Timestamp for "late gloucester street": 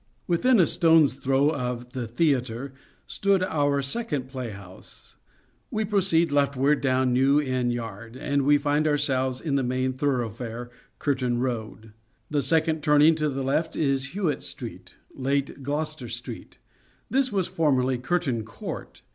15.13-16.57